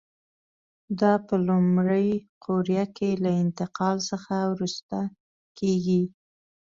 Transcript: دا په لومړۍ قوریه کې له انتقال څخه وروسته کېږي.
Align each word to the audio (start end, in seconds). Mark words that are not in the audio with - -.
دا 0.99 1.13
په 1.27 1.35
لومړۍ 1.47 2.07
قوریه 2.43 2.85
کې 2.95 3.09
له 3.23 3.29
انتقال 3.41 3.97
څخه 4.09 4.35
وروسته 4.53 4.97
کېږي. 5.57 6.03